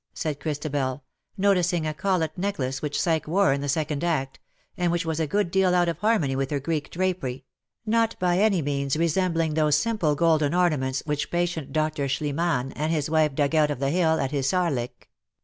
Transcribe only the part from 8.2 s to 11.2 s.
any means resembling those simple golden ornaments